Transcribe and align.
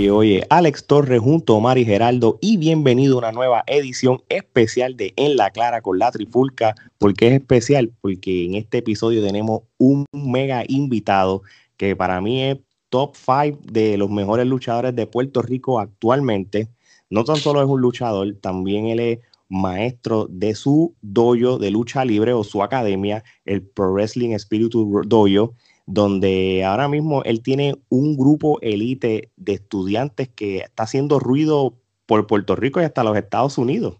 Oye, 0.00 0.10
oye, 0.10 0.46
Alex 0.48 0.86
Torres 0.86 1.20
junto 1.20 1.54
a 1.54 1.60
Mari 1.60 1.84
Geraldo 1.84 2.38
y 2.40 2.56
bienvenido 2.56 3.16
a 3.16 3.18
una 3.18 3.32
nueva 3.32 3.64
edición 3.66 4.22
especial 4.30 4.96
de 4.96 5.12
En 5.16 5.36
la 5.36 5.50
Clara 5.50 5.82
con 5.82 5.98
la 5.98 6.10
Trifulca. 6.10 6.74
¿Por 6.96 7.12
qué 7.12 7.26
es 7.26 7.34
especial? 7.34 7.92
Porque 8.00 8.46
en 8.46 8.54
este 8.54 8.78
episodio 8.78 9.22
tenemos 9.22 9.60
un 9.76 10.06
mega 10.12 10.64
invitado 10.66 11.42
que 11.76 11.94
para 11.96 12.18
mí 12.22 12.42
es 12.42 12.56
top 12.88 13.14
5 13.14 13.58
de 13.70 13.98
los 13.98 14.08
mejores 14.08 14.46
luchadores 14.46 14.96
de 14.96 15.06
Puerto 15.06 15.42
Rico 15.42 15.78
actualmente. 15.78 16.70
No 17.10 17.24
tan 17.24 17.36
solo 17.36 17.60
es 17.60 17.68
un 17.68 17.82
luchador, 17.82 18.34
también 18.40 18.86
él 18.86 19.00
es 19.00 19.18
maestro 19.50 20.28
de 20.30 20.54
su 20.54 20.94
dojo 21.02 21.58
de 21.58 21.70
lucha 21.70 22.06
libre 22.06 22.32
o 22.32 22.42
su 22.42 22.62
academia, 22.62 23.22
el 23.44 23.60
Pro 23.60 23.92
Wrestling 23.92 24.30
Spirit 24.30 24.72
Dojo 24.72 25.54
donde 25.92 26.64
ahora 26.64 26.88
mismo 26.88 27.24
él 27.24 27.42
tiene 27.42 27.74
un 27.88 28.16
grupo 28.16 28.60
elite 28.62 29.32
de 29.36 29.54
estudiantes 29.54 30.28
que 30.28 30.58
está 30.58 30.84
haciendo 30.84 31.18
ruido 31.18 31.74
por 32.06 32.28
Puerto 32.28 32.54
Rico 32.54 32.80
y 32.80 32.84
hasta 32.84 33.02
los 33.02 33.16
Estados 33.16 33.58
Unidos. 33.58 33.98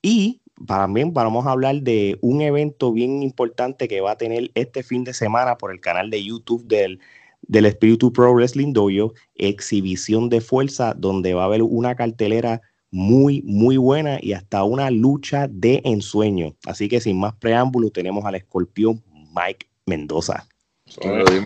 Y 0.00 0.40
también 0.66 1.12
vamos 1.12 1.46
a 1.46 1.50
hablar 1.50 1.82
de 1.82 2.16
un 2.22 2.40
evento 2.40 2.90
bien 2.90 3.22
importante 3.22 3.86
que 3.86 4.00
va 4.00 4.12
a 4.12 4.16
tener 4.16 4.50
este 4.54 4.82
fin 4.82 5.04
de 5.04 5.12
semana 5.12 5.58
por 5.58 5.72
el 5.72 5.80
canal 5.80 6.08
de 6.08 6.24
YouTube 6.24 6.66
del, 6.66 7.00
del 7.42 7.66
Espíritu 7.66 8.14
Pro 8.14 8.32
Wrestling 8.32 8.72
Dojo, 8.72 9.12
exhibición 9.34 10.30
de 10.30 10.40
fuerza, 10.40 10.94
donde 10.94 11.34
va 11.34 11.42
a 11.42 11.46
haber 11.46 11.62
una 11.62 11.94
cartelera 11.96 12.62
muy, 12.90 13.42
muy 13.42 13.76
buena 13.76 14.18
y 14.22 14.32
hasta 14.32 14.64
una 14.64 14.90
lucha 14.90 15.48
de 15.50 15.82
ensueño. 15.84 16.54
Así 16.64 16.88
que 16.88 17.02
sin 17.02 17.20
más 17.20 17.34
preámbulo, 17.34 17.90
tenemos 17.90 18.24
al 18.24 18.36
escorpión 18.36 19.02
Mike 19.34 19.66
Mendoza. 19.84 20.46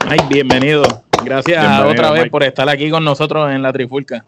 Ay, 0.07 0.19
bienvenido. 0.29 0.85
Gracias 1.25 1.81
otra 1.85 2.11
vez 2.11 2.29
por 2.31 2.43
estar 2.43 2.69
aquí 2.69 2.91
con 2.91 3.05
nosotros 3.05 3.51
en 3.51 3.63
la 3.63 3.73
Trifulca. 3.73 4.25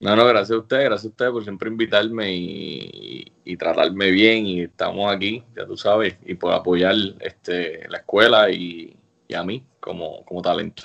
No, 0.00 0.14
no, 0.14 0.26
gracias 0.26 0.50
a 0.50 0.60
usted, 0.60 0.84
gracias 0.84 1.06
a 1.06 1.08
usted 1.08 1.30
por 1.30 1.44
siempre 1.44 1.70
invitarme 1.70 2.34
y, 2.34 3.56
tratarme 3.56 4.10
bien 4.10 4.46
y 4.46 4.62
estamos 4.62 5.14
aquí, 5.14 5.42
ya 5.56 5.64
tú 5.64 5.76
sabes, 5.76 6.16
y 6.26 6.34
por 6.34 6.52
apoyar 6.52 6.94
este, 7.20 7.88
la 7.88 7.98
escuela 7.98 8.50
y, 8.50 8.94
a 9.34 9.42
mí 9.42 9.64
como, 9.80 10.24
como 10.24 10.42
talento. 10.42 10.84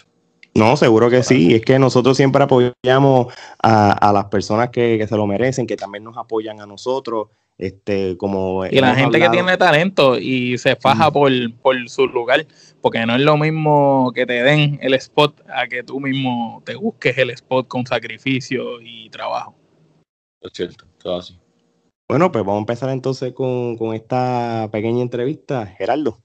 No, 0.56 0.78
seguro 0.78 1.10
que 1.10 1.22
sí. 1.22 1.56
Es 1.56 1.62
que 1.62 1.78
nosotros 1.78 2.18
siempre 2.18 2.44
apoyamos 2.44 3.34
a, 3.62 4.12
las 4.14 4.26
personas 4.26 4.70
que, 4.70 4.98
que, 4.98 5.08
se 5.08 5.16
lo 5.16 5.28
merecen, 5.28 5.68
que 5.68 5.76
también 5.76 6.04
nos 6.04 6.18
apoyan 6.18 6.62
a 6.62 6.66
nosotros. 6.66 7.28
Este, 7.60 8.16
como 8.16 8.66
y 8.66 8.80
la 8.80 8.96
gente 8.96 9.20
que 9.20 9.30
tiene 9.30 9.58
talento 9.58 10.18
y 10.18 10.58
se 10.58 10.78
faja 10.78 11.12
por, 11.12 11.30
su 11.88 12.08
lugar, 12.08 12.48
porque 12.82 13.06
no 13.06 13.16
es 13.16 13.22
lo 13.22 13.36
mismo 13.36 14.14
que 14.16 14.26
te 14.26 14.42
den 14.44 14.80
el 14.82 14.94
spot 14.94 15.42
a 15.54 15.68
que 15.68 15.84
tú 15.84 16.00
mismo 16.00 16.64
te 16.66 16.76
busques 16.76 17.18
el 17.18 17.32
spot 17.32 17.68
con 17.68 17.86
sacrificio 17.86 18.82
y 18.82 19.10
trabajo. 19.10 19.56
Es 20.40 20.52
cierto, 20.54 20.86
todo 21.04 21.18
así. 21.18 21.38
Bueno, 22.08 22.32
pues 22.32 22.46
vamos 22.46 22.60
a 22.60 22.62
empezar 22.62 22.90
entonces 22.92 23.34
con, 23.34 23.76
con 23.76 23.94
esta 23.94 24.70
pequeña 24.72 25.02
entrevista. 25.02 25.66
Gerardo. 25.66 26.18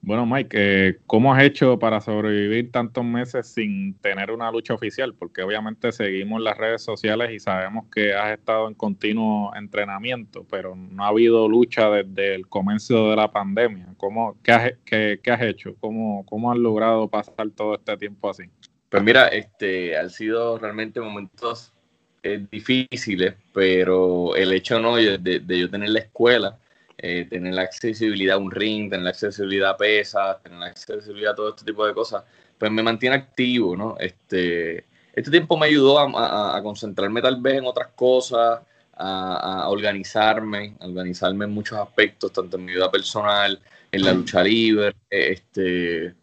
Bueno, 0.00 0.24
Mike, 0.26 0.56
eh, 0.58 0.98
¿cómo 1.06 1.34
has 1.34 1.42
hecho 1.42 1.78
para 1.78 2.00
sobrevivir 2.00 2.70
tantos 2.70 3.04
meses 3.04 3.48
sin 3.48 3.94
tener 3.94 4.30
una 4.30 4.50
lucha 4.50 4.72
oficial? 4.72 5.12
Porque 5.12 5.42
obviamente 5.42 5.90
seguimos 5.92 6.40
las 6.40 6.56
redes 6.56 6.82
sociales 6.82 7.32
y 7.32 7.40
sabemos 7.40 7.86
que 7.92 8.14
has 8.14 8.38
estado 8.38 8.68
en 8.68 8.74
continuo 8.74 9.54
entrenamiento, 9.56 10.46
pero 10.48 10.76
no 10.76 11.04
ha 11.04 11.08
habido 11.08 11.48
lucha 11.48 11.90
desde 11.90 12.36
el 12.36 12.48
comienzo 12.48 13.10
de 13.10 13.16
la 13.16 13.30
pandemia. 13.30 13.88
¿Cómo, 13.96 14.36
qué, 14.42 14.52
has, 14.52 14.72
qué, 14.84 15.20
has 15.30 15.42
hecho? 15.42 15.74
¿Cómo, 15.80 16.24
¿Cómo 16.26 16.52
has 16.52 16.58
logrado 16.58 17.08
pasar 17.08 17.50
todo 17.50 17.74
este 17.74 17.96
tiempo 17.96 18.30
así? 18.30 18.44
Pues 18.88 19.02
mira, 19.02 19.28
este, 19.28 19.98
han 19.98 20.10
sido 20.10 20.58
realmente 20.58 21.00
momentos 21.00 21.74
eh, 22.22 22.46
difíciles, 22.50 23.34
pero 23.52 24.36
el 24.36 24.52
hecho 24.52 24.80
no 24.80 24.96
de, 24.96 25.18
de 25.18 25.58
yo 25.58 25.68
tener 25.68 25.90
la 25.90 25.98
escuela 25.98 26.58
eh, 27.00 27.26
tener 27.30 27.54
la 27.54 27.62
accesibilidad 27.62 28.34
a 28.36 28.38
un 28.38 28.50
ring, 28.50 28.90
tener 28.90 29.04
la 29.04 29.10
accesibilidad 29.10 29.70
a 29.70 29.76
pesas, 29.76 30.42
tener 30.42 30.58
la 30.58 30.66
accesibilidad 30.66 31.32
a 31.32 31.36
todo 31.36 31.50
este 31.50 31.64
tipo 31.64 31.86
de 31.86 31.94
cosas, 31.94 32.24
pues 32.58 32.72
me 32.72 32.82
mantiene 32.82 33.14
activo, 33.14 33.76
¿no? 33.76 33.96
Este, 34.00 34.84
este 35.12 35.30
tiempo 35.30 35.56
me 35.56 35.66
ayudó 35.66 36.00
a, 36.00 36.60
concentrarme 36.60 37.22
tal 37.22 37.40
vez 37.40 37.54
en 37.54 37.66
otras 37.66 37.88
cosas, 37.94 38.60
a, 38.94 39.68
organizarme, 39.68 40.74
a 40.80 40.86
organizarme 40.86 41.44
en 41.44 41.52
muchos 41.52 41.78
aspectos, 41.78 42.32
tanto 42.32 42.56
en 42.56 42.64
mi 42.64 42.72
vida 42.72 42.90
personal, 42.90 43.60
en 43.92 44.04
la 44.04 44.12
lucha 44.12 44.42
libre, 44.42 44.92
este, 45.08 46.14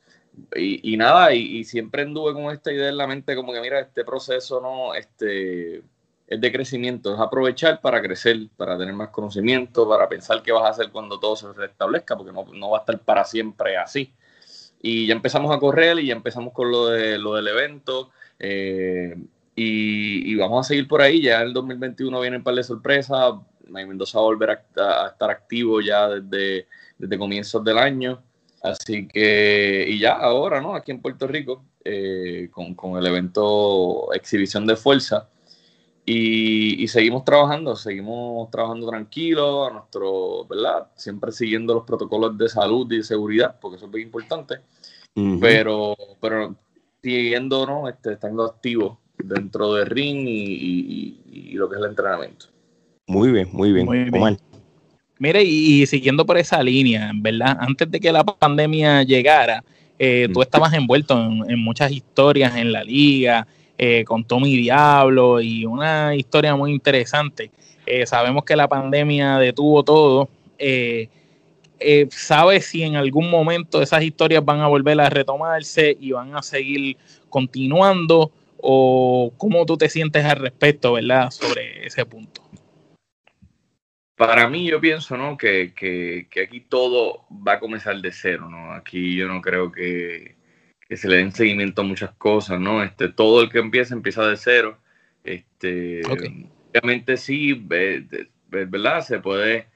y, 0.57 0.97
nada, 0.97 1.33
y, 1.33 1.59
y, 1.59 1.63
siempre 1.63 2.01
anduve 2.01 2.33
con 2.33 2.53
esta 2.53 2.73
idea 2.73 2.89
en 2.89 2.97
la 2.97 3.07
mente 3.07 3.33
como 3.33 3.53
que 3.53 3.61
mira, 3.61 3.79
este 3.79 4.03
proceso, 4.03 4.59
¿no? 4.59 4.93
Este, 4.93 5.83
es 6.27 6.41
de 6.41 6.51
crecimiento, 6.51 7.13
es 7.13 7.19
aprovechar 7.19 7.81
para 7.81 8.01
crecer, 8.01 8.47
para 8.57 8.77
tener 8.77 8.93
más 8.93 9.09
conocimiento, 9.09 9.87
para 9.87 10.09
pensar 10.09 10.41
qué 10.41 10.51
vas 10.51 10.63
a 10.63 10.69
hacer 10.69 10.89
cuando 10.91 11.19
todo 11.19 11.35
se 11.35 11.51
restablezca, 11.53 12.17
porque 12.17 12.31
no, 12.33 12.69
va 12.69 12.77
a 12.77 12.81
estar 12.81 12.99
para 12.99 13.23
siempre 13.25 13.77
así. 13.77 14.11
Y 14.81 15.07
ya 15.07 15.13
empezamos 15.13 15.55
a 15.55 15.59
correr 15.59 15.99
y 15.99 16.07
ya 16.07 16.13
empezamos 16.13 16.53
con 16.53 16.71
lo, 16.71 16.87
de, 16.87 17.17
lo 17.19 17.35
del 17.35 17.47
evento. 17.47 18.11
Eh, 18.39 19.15
y, 19.55 20.35
vamos 20.35 20.65
a 20.65 20.67
seguir 20.69 20.87
por 20.87 21.01
ahí. 21.01 21.21
Ya 21.21 21.41
en 21.41 21.47
el 21.47 21.53
2021 21.53 22.19
viene 22.21 22.37
un 22.37 22.43
par 22.43 22.55
de 22.55 22.63
sorpresas. 22.63 23.35
Mendoza 23.67 24.19
va 24.19 24.23
a 24.23 24.27
volver 24.27 24.49
a, 24.49 25.07
estar 25.07 25.29
activo 25.29 25.81
ya 25.81 26.07
desde, 26.09 26.67
desde 26.97 27.17
comienzos 27.17 27.63
del 27.63 27.77
año. 27.77 28.21
Así 28.61 29.07
que, 29.07 29.85
y 29.87 29.99
ya 29.99 30.13
ahora, 30.13 30.59
¿no? 30.59 30.75
Aquí 30.75 30.91
en 30.91 31.01
Puerto 31.01 31.27
Rico, 31.27 31.63
eh, 31.83 32.49
con, 32.51 32.73
con 32.73 32.97
el 32.97 33.05
evento 33.05 34.11
Exhibición 34.13 34.65
de 34.65 34.75
Fuerza 34.75 35.29
y, 36.07 36.87
seguimos 36.87 37.25
trabajando, 37.25 37.75
seguimos 37.75 38.49
trabajando 38.51 38.87
tranquilos, 38.87 39.69
a 39.69 39.73
nuestro, 39.73 40.45
¿verdad? 40.45 40.87
Siempre 40.95 41.31
siguiendo 41.31 41.73
los 41.73 41.83
protocolos 41.83 42.37
de 42.37 42.47
salud 42.47 42.91
y 42.91 42.97
de 42.97 43.03
seguridad, 43.03 43.57
porque 43.59 43.77
eso 43.77 43.85
es 43.85 43.91
muy 43.91 44.03
importante. 44.03 44.59
Pero, 45.39 45.95
pero 46.19 46.55
siguiendo, 47.01 47.65
¿no? 47.65 47.89
Este, 47.89 48.13
estando 48.13 48.43
activos 48.43 48.97
dentro 49.17 49.73
del 49.73 49.87
ring 49.87 50.25
y, 50.27 51.53
lo 51.53 51.69
que 51.69 51.77
es 51.77 51.81
el 51.81 51.89
entrenamiento. 51.89 52.47
Muy 53.07 53.31
bien, 53.31 53.47
muy 53.51 53.71
bien. 53.71 53.85
Muy 53.85 54.09
bien. 54.09 54.37
Mire, 55.17 55.43
y, 55.43 55.87
siguiendo 55.87 56.25
por 56.25 56.37
esa 56.37 56.61
línea, 56.61 57.11
¿verdad? 57.15 57.57
Antes 57.59 57.89
de 57.89 57.99
que 57.99 58.11
la 58.11 58.23
pandemia 58.23 59.01
llegara, 59.03 59.63
eh, 59.97 60.27
tú 60.31 60.41
estabas 60.41 60.73
envuelto 60.73 61.17
en, 61.17 61.49
en, 61.49 61.59
muchas 61.63 61.89
historias 61.91 62.55
en 62.57 62.73
la 62.73 62.83
liga, 62.83 63.47
eh, 63.77 64.05
con 64.05 64.23
Tommy 64.23 64.55
Diablo 64.55 65.41
y 65.41 65.65
una 65.65 66.15
historia 66.15 66.55
muy 66.55 66.71
interesante. 66.71 67.51
Eh, 67.85 68.05
sabemos 68.05 68.45
que 68.45 68.55
la 68.55 68.69
pandemia 68.69 69.37
detuvo 69.37 69.83
todo. 69.83 70.29
Eh, 70.57 71.09
¿Sabes 72.09 72.67
si 72.67 72.83
en 72.83 72.95
algún 72.95 73.29
momento 73.29 73.81
esas 73.81 74.01
historias 74.01 74.45
van 74.45 74.61
a 74.61 74.67
volver 74.67 74.99
a 75.01 75.09
retomarse 75.09 75.95
y 75.99 76.13
van 76.13 76.35
a 76.35 76.41
seguir 76.41 76.95
continuando? 77.29 78.31
¿O 78.67 79.33
cómo 79.37 79.65
tú 79.65 79.77
te 79.77 79.89
sientes 79.89 80.23
al 80.23 80.37
respecto, 80.37 80.93
verdad, 80.93 81.29
sobre 81.29 81.85
ese 81.85 82.05
punto? 82.05 82.41
Para 84.15 84.47
mí 84.47 84.65
yo 84.69 84.79
pienso, 84.79 85.17
¿no? 85.17 85.37
Que, 85.37 85.73
que 85.75 86.41
aquí 86.41 86.61
todo 86.61 87.25
va 87.45 87.53
a 87.53 87.59
comenzar 87.59 87.97
de 87.97 88.13
cero, 88.13 88.47
¿no? 88.49 88.71
Aquí 88.71 89.15
yo 89.15 89.27
no 89.27 89.41
creo 89.41 89.69
que, 89.69 90.35
que 90.87 90.97
se 90.97 91.07
le 91.07 91.17
den 91.17 91.31
seguimiento 91.31 91.81
a 91.81 91.85
muchas 91.85 92.11
cosas, 92.11 92.59
¿no? 92.59 92.83
Este, 92.83 93.09
todo 93.09 93.41
el 93.41 93.49
que 93.49 93.59
empieza 93.59 93.93
empieza 93.93 94.27
de 94.27 94.37
cero. 94.37 94.77
Este, 95.23 96.01
Obviamente 96.05 97.17
sí, 97.17 97.53
¿verdad? 98.47 99.01
Se 99.01 99.19
puede, 99.19 99.67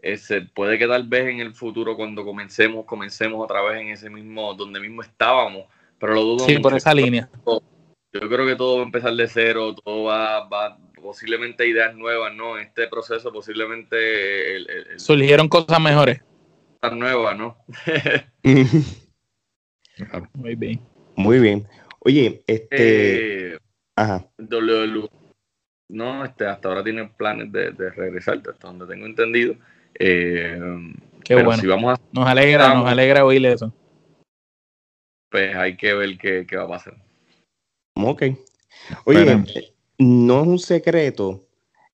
eh, 0.00 0.16
se 0.16 0.42
puede 0.42 0.78
que 0.78 0.86
tal 0.86 1.08
vez 1.08 1.28
en 1.28 1.40
el 1.40 1.54
futuro 1.54 1.96
cuando 1.96 2.24
comencemos, 2.24 2.84
comencemos 2.84 3.42
otra 3.42 3.62
vez 3.62 3.80
en 3.80 3.88
ese 3.88 4.10
mismo, 4.10 4.54
donde 4.54 4.78
mismo 4.78 5.02
estábamos, 5.02 5.66
pero 5.98 6.14
lo 6.14 6.22
dudo 6.22 6.44
Sí, 6.44 6.58
por 6.58 6.74
esa 6.74 6.94
línea. 6.94 7.28
Yo 7.44 8.28
creo 8.28 8.46
que 8.46 8.56
todo 8.56 8.76
va 8.76 8.82
a 8.82 8.86
empezar 8.86 9.14
de 9.14 9.26
cero, 9.26 9.74
todo 9.74 10.04
va, 10.04 10.46
va 10.46 10.78
posiblemente 10.94 11.66
ideas 11.66 11.94
nuevas, 11.96 12.34
¿no? 12.34 12.58
Este 12.58 12.86
proceso 12.86 13.32
posiblemente... 13.32 14.98
Surgieron 14.98 15.48
cosas 15.48 15.80
mejores. 15.80 16.20
Cosas 16.80 16.96
nuevas, 16.98 17.36
¿no? 17.38 17.56
Muy 20.34 20.54
bien. 20.54 20.80
Muy 21.16 21.38
bien. 21.38 21.66
Oye, 22.00 22.42
este. 22.46 23.54
Eh, 23.54 23.58
ajá. 23.96 24.26
no, 25.88 26.24
este, 26.24 26.46
hasta 26.46 26.68
ahora 26.68 26.82
tienen 26.82 27.12
planes 27.12 27.52
de, 27.52 27.70
regresar, 27.90 28.38
hasta 28.38 28.68
donde 28.68 28.86
tengo 28.86 29.06
entendido. 29.06 29.54
Eh, 29.98 30.58
qué 31.24 31.34
bueno. 31.34 31.60
Si 31.60 31.66
vamos 31.66 31.98
a, 31.98 32.02
nos 32.12 32.26
alegra, 32.26 32.74
nos 32.74 32.88
alegra 32.88 33.24
oír 33.24 33.44
eso. 33.46 33.72
Pues 35.30 35.54
hay 35.54 35.76
que 35.76 35.94
ver 35.94 36.18
qué, 36.18 36.56
va 36.56 36.64
a 36.64 36.68
pasar. 36.68 36.94
Ok. 37.94 38.22
Oye, 39.04 39.44
no 39.98 40.42
es 40.42 40.48
un 40.48 40.58
secreto, 40.58 41.46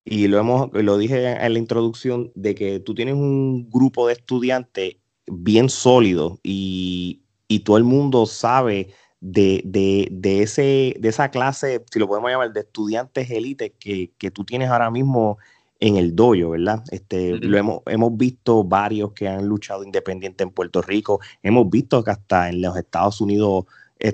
y 0.05 0.27
lo 0.29 0.39
hemos, 0.39 0.73
lo 0.73 0.97
dije 0.97 1.33
en 1.33 1.53
la 1.53 1.59
introducción, 1.59 2.33
de 2.35 2.55
que 2.55 2.81
tú 2.81 2.95
tienes 2.95 3.15
un 3.15 3.69
grupo 3.71 4.07
de 4.07 4.15
estudiantes 4.15 4.97
bien 5.27 5.69
sólido 5.69 6.41
y 6.43 7.23
y 7.49 7.61
todo 7.61 7.79
el 7.79 7.85
mundo 7.85 8.27
sabe 8.27 8.95
de, 9.21 9.63
de, 9.65 10.09
de, 10.13 10.43
ese, 10.43 10.95
de 11.01 11.09
esa 11.09 11.31
clase, 11.31 11.85
si 11.91 11.99
lo 11.99 12.07
podemos 12.07 12.31
llamar, 12.31 12.53
de 12.53 12.61
estudiantes 12.61 13.31
élites 13.31 13.73
que, 13.81 14.13
que 14.19 14.31
tú 14.31 14.45
tienes 14.45 14.69
ahora 14.69 14.91
mismo 14.91 15.39
en 15.81 15.97
el 15.97 16.15
dojo, 16.15 16.51
¿verdad? 16.51 16.85
Este, 16.91 17.37
lo 17.39 17.57
hemos, 17.57 17.83
hemos 17.87 18.17
visto 18.17 18.65
varios 18.65 19.13
que 19.13 19.29
han 19.29 19.47
luchado 19.47 19.83
independiente 19.85 20.45
en 20.45 20.51
Puerto 20.51 20.83
Rico, 20.83 21.21
hemos 21.43 21.69
visto 21.71 22.03
que 22.05 22.11
hasta 22.11 22.49
en 22.49 22.63
los 22.63 22.77
Estados 22.77 23.21
Unidos 23.21 23.65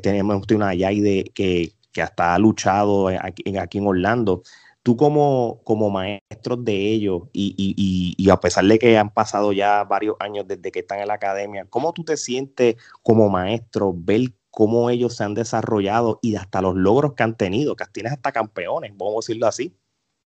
tenemos 0.03 0.43
una 0.51 0.75
Yaide 0.75 1.25
que, 1.35 1.73
que 1.93 2.03
hasta 2.03 2.35
ha 2.35 2.39
luchado 2.39 3.09
aquí, 3.09 3.57
aquí 3.57 3.79
en 3.79 3.87
Orlando. 3.87 4.43
Tú 4.85 4.97
como, 4.99 5.63
como 5.65 5.91
maestro 5.91 6.57
de 6.57 6.93
ellos 6.93 7.23
y, 7.33 7.55
y, 7.57 8.15
y, 8.19 8.31
a 8.31 8.39
pesar 8.39 8.67
de 8.67 8.79
que 8.79 8.99
han 8.99 9.13
pasado 9.13 9.53
ya 9.55 9.83
varios 9.85 10.17
años 10.21 10.47
desde 10.47 10.71
que 10.71 10.81
están 10.81 11.01
en 11.01 11.09
la 11.09 11.15
academia, 11.15 11.67
¿cómo 11.71 11.95
tú 11.95 12.05
te 12.05 12.19
sientes 12.19 12.77
como 13.03 13.31
maestro 13.31 13.95
ver 13.97 14.35
cómo 14.51 14.91
ellos 14.91 15.17
se 15.17 15.25
han 15.25 15.35
desarrollado 15.35 16.19
y 16.23 16.37
hasta 16.37 16.61
los 16.61 16.77
logros 16.77 17.15
que 17.15 17.23
han 17.23 17.37
tenido, 17.37 17.77
que 17.77 17.87
tienes 17.93 18.13
hasta 18.13 18.33
campeones, 18.33 18.93
vamos 18.97 19.15
a 19.15 19.21
decirlo 19.27 19.47
así? 19.47 19.75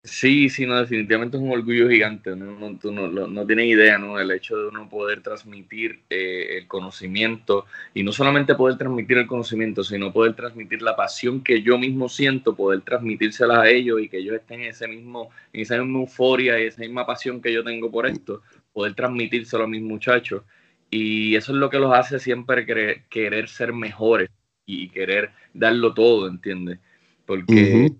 Sí, 0.07 0.49
sí, 0.49 0.65
no, 0.65 0.79
definitivamente 0.79 1.35
es 1.35 1.43
un 1.43 1.51
orgullo 1.51 1.89
gigante. 1.89 2.33
No, 2.33 2.77
tú 2.79 2.93
no, 2.93 3.07
no, 3.09 3.45
tienes 3.45 3.65
idea, 3.65 3.97
¿no? 3.97 4.17
El 4.17 4.31
hecho 4.31 4.55
de 4.55 4.69
uno 4.69 4.87
poder 4.89 5.21
transmitir 5.21 6.03
eh, 6.09 6.57
el 6.57 6.67
conocimiento 6.67 7.65
y 7.93 8.03
no 8.03 8.13
solamente 8.13 8.55
poder 8.55 8.77
transmitir 8.77 9.17
el 9.17 9.27
conocimiento, 9.27 9.83
sino 9.83 10.13
poder 10.13 10.33
transmitir 10.33 10.81
la 10.81 10.95
pasión 10.95 11.43
que 11.43 11.61
yo 11.61 11.77
mismo 11.77 12.07
siento, 12.07 12.55
poder 12.55 12.81
transmitírselas 12.81 13.57
a 13.57 13.69
ellos 13.69 13.99
y 14.01 14.07
que 14.07 14.19
ellos 14.19 14.35
estén 14.35 14.61
en 14.61 14.69
ese 14.69 14.87
mismo, 14.87 15.29
en 15.51 15.61
esa 15.61 15.77
misma 15.77 15.99
euforia 15.99 16.57
y 16.57 16.67
esa 16.67 16.81
misma 16.81 17.05
pasión 17.05 17.41
que 17.41 17.51
yo 17.51 17.63
tengo 17.63 17.91
por 17.91 18.07
esto, 18.07 18.41
poder 18.71 18.95
transmitírselo 18.95 19.65
a 19.65 19.67
mis 19.67 19.81
muchachos. 19.81 20.43
Y 20.89 21.35
eso 21.35 21.51
es 21.51 21.57
lo 21.57 21.69
que 21.69 21.79
los 21.79 21.93
hace 21.93 22.19
siempre 22.19 22.65
querer, 22.65 23.49
ser 23.49 23.73
mejores 23.73 24.29
y 24.65 24.87
querer 24.87 25.31
darlo 25.53 25.93
todo, 25.93 26.29
¿entiendes? 26.29 26.79
Porque 27.25 27.91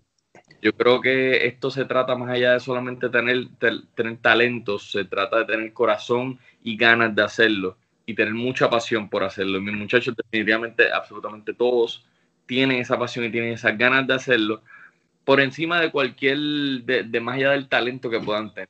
yo 0.62 0.74
creo 0.74 1.02
que 1.02 1.46
esto 1.48 1.70
se 1.70 1.86
trata 1.86 2.16
más 2.16 2.30
allá 2.30 2.54
de 2.54 2.60
solamente 2.60 3.10
tener, 3.10 3.48
tener 3.96 4.18
talentos, 4.18 4.92
se 4.92 5.06
trata 5.06 5.40
de 5.40 5.46
tener 5.46 5.74
corazón 5.74 6.40
y 6.64 6.76
ganas 6.76 7.16
de 7.16 7.24
hacerlo 7.24 7.78
y 8.06 8.16
tener 8.16 8.34
mucha 8.34 8.70
pasión 8.70 9.10
por 9.10 9.24
hacerlo. 9.24 9.62
Mis 9.62 9.76
muchachos 9.76 10.16
definitivamente, 10.16 10.92
absolutamente 10.92 11.54
todos, 11.54 12.06
tienen 12.46 12.78
esa 12.80 12.98
pasión 12.98 13.26
y 13.26 13.32
tienen 13.32 13.54
esas 13.54 13.78
ganas 13.78 14.08
de 14.08 14.14
hacerlo 14.14 14.62
por 15.26 15.42
encima 15.42 15.82
de 15.82 15.92
cualquier, 15.92 16.38
de, 16.38 17.20
más 17.20 17.36
allá 17.36 17.52
del 17.52 17.68
talento 17.68 18.10
que 18.10 18.20
puedan 18.20 18.54
tener. 18.54 18.70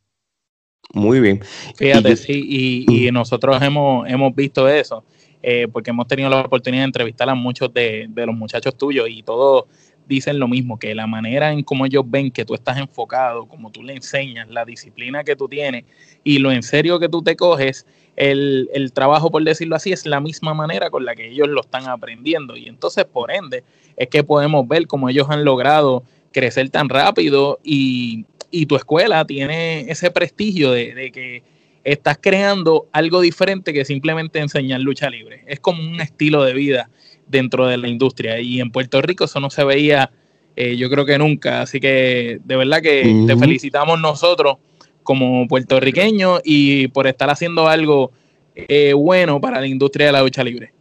Muy 0.93 1.19
bien. 1.19 1.41
Fíjate, 1.77 2.15
sí, 2.15 2.85
y, 2.87 3.07
y, 3.07 3.11
nosotros 3.11 3.61
hemos, 3.61 4.09
hemos 4.09 4.33
visto 4.35 4.67
eso, 4.67 5.03
eh, 5.43 5.67
porque 5.71 5.91
hemos 5.91 6.07
tenido 6.07 6.29
la 6.29 6.41
oportunidad 6.41 6.81
de 6.81 6.87
entrevistar 6.87 7.29
a 7.29 7.35
muchos 7.35 7.71
de, 7.73 8.07
de 8.09 8.25
los 8.25 8.35
muchachos 8.35 8.75
tuyos 8.75 9.07
y 9.09 9.21
todos 9.21 9.65
dicen 10.07 10.39
lo 10.39 10.47
mismo, 10.47 10.79
que 10.79 10.95
la 10.95 11.07
manera 11.07 11.51
en 11.51 11.63
cómo 11.63 11.85
ellos 11.85 12.03
ven 12.05 12.31
que 12.31 12.45
tú 12.45 12.53
estás 12.53 12.77
enfocado, 12.77 13.45
como 13.45 13.71
tú 13.71 13.83
le 13.83 13.93
enseñas, 13.93 14.49
la 14.49 14.65
disciplina 14.65 15.23
que 15.23 15.35
tú 15.35 15.47
tienes 15.47 15.85
y 16.23 16.39
lo 16.39 16.51
en 16.51 16.63
serio 16.63 16.99
que 16.99 17.09
tú 17.09 17.21
te 17.21 17.35
coges, 17.35 17.85
el, 18.15 18.69
el, 18.73 18.93
trabajo, 18.93 19.29
por 19.29 19.43
decirlo 19.43 19.75
así, 19.75 19.91
es 19.91 20.05
la 20.05 20.19
misma 20.19 20.53
manera 20.53 20.89
con 20.89 21.05
la 21.05 21.15
que 21.15 21.29
ellos 21.29 21.47
lo 21.47 21.61
están 21.61 21.87
aprendiendo. 21.87 22.57
Y 22.57 22.67
entonces, 22.67 23.05
por 23.05 23.31
ende, 23.31 23.63
es 23.95 24.07
que 24.07 24.23
podemos 24.23 24.67
ver 24.67 24.87
cómo 24.87 25.09
ellos 25.09 25.27
han 25.29 25.45
logrado 25.45 26.03
crecer 26.31 26.69
tan 26.69 26.89
rápido 26.89 27.59
y, 27.63 28.25
y 28.49 28.65
tu 28.65 28.75
escuela 28.75 29.25
tiene 29.25 29.81
ese 29.81 30.09
prestigio 30.09 30.71
de, 30.71 30.95
de 30.95 31.11
que 31.11 31.43
estás 31.83 32.17
creando 32.19 32.87
algo 32.91 33.21
diferente 33.21 33.71
que 33.71 33.85
simplemente 33.85 34.39
enseñar 34.39 34.81
lucha 34.81 35.09
libre. 35.09 35.43
Es 35.47 35.59
como 35.59 35.81
un 35.81 36.01
estilo 36.01 36.43
de 36.43 36.53
vida 36.53 36.89
dentro 37.27 37.67
de 37.67 37.77
la 37.77 37.87
industria. 37.87 38.39
Y 38.39 38.59
en 38.59 38.71
Puerto 38.71 39.01
Rico 39.01 39.25
eso 39.25 39.39
no 39.39 39.49
se 39.49 39.63
veía, 39.63 40.11
eh, 40.55 40.77
yo 40.77 40.89
creo 40.89 41.05
que 41.05 41.17
nunca. 41.17 41.61
Así 41.61 41.79
que 41.79 42.39
de 42.43 42.55
verdad 42.55 42.81
que 42.81 43.23
te 43.27 43.37
felicitamos 43.37 43.99
nosotros 43.99 44.57
como 45.03 45.47
puertorriqueños 45.47 46.41
y 46.43 46.89
por 46.89 47.07
estar 47.07 47.29
haciendo 47.29 47.67
algo 47.67 48.11
eh, 48.55 48.93
bueno 48.93 49.39
para 49.39 49.61
la 49.61 49.67
industria 49.67 50.07
de 50.07 50.11
la 50.11 50.21
lucha 50.21 50.43
libre. 50.43 50.73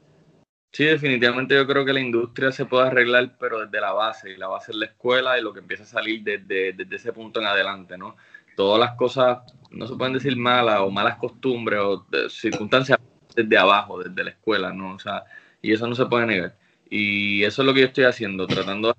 Sí, 0.72 0.84
definitivamente 0.84 1.54
yo 1.54 1.66
creo 1.66 1.84
que 1.84 1.92
la 1.92 2.00
industria 2.00 2.52
se 2.52 2.66
puede 2.66 2.88
arreglar, 2.88 3.36
pero 3.38 3.60
desde 3.64 3.80
la 3.80 3.92
base, 3.92 4.32
y 4.32 4.36
la 4.36 4.46
base 4.46 4.72
es 4.72 4.76
la 4.76 4.86
escuela 4.86 5.38
y 5.38 5.42
lo 5.42 5.52
que 5.52 5.60
empieza 5.60 5.84
a 5.84 5.86
salir 5.86 6.22
desde, 6.22 6.74
desde 6.74 6.96
ese 6.96 7.12
punto 7.14 7.40
en 7.40 7.46
adelante, 7.46 7.96
¿no? 7.96 8.16
Todas 8.56 8.78
las 8.78 8.94
cosas, 8.96 9.38
no 9.70 9.86
se 9.86 9.94
pueden 9.94 10.12
decir 10.12 10.36
malas 10.36 10.80
o 10.80 10.90
malas 10.90 11.16
costumbres 11.16 11.80
o 11.80 12.06
circunstancias 12.28 12.98
desde 13.34 13.56
abajo, 13.56 14.02
desde 14.02 14.24
la 14.24 14.30
escuela, 14.30 14.72
¿no? 14.72 14.94
O 14.94 14.98
sea, 14.98 15.24
y 15.62 15.72
eso 15.72 15.86
no 15.86 15.94
se 15.94 16.06
puede 16.06 16.26
negar. 16.26 16.56
Y 16.88 17.42
eso 17.44 17.62
es 17.62 17.66
lo 17.66 17.74
que 17.74 17.80
yo 17.80 17.86
estoy 17.86 18.04
haciendo, 18.04 18.46
tratando 18.46 18.94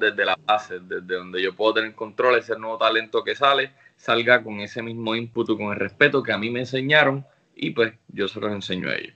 desde 0.00 0.24
la 0.24 0.36
base, 0.46 0.80
desde 0.80 1.14
donde 1.14 1.42
yo 1.42 1.54
puedo 1.54 1.74
tener 1.74 1.94
control, 1.94 2.38
ese 2.38 2.58
nuevo 2.58 2.78
talento 2.78 3.22
que 3.22 3.34
sale, 3.34 3.70
salga 3.96 4.42
con 4.42 4.60
ese 4.60 4.82
mismo 4.82 5.14
input, 5.14 5.46
con 5.56 5.72
el 5.72 5.76
respeto 5.76 6.22
que 6.22 6.32
a 6.32 6.38
mí 6.38 6.50
me 6.50 6.60
enseñaron 6.60 7.24
y 7.54 7.70
pues 7.70 7.92
yo 8.08 8.26
se 8.28 8.40
los 8.40 8.52
enseño 8.52 8.88
a 8.88 8.94
ellos. 8.94 9.14